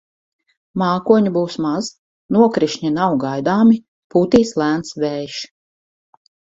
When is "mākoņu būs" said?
0.81-1.57